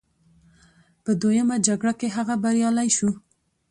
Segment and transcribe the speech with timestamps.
[1.03, 3.09] په دویمه جګړه کې هغه بریالی شو.